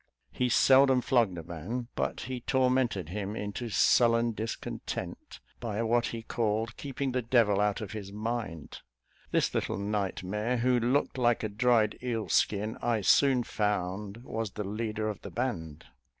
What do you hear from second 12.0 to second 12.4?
eel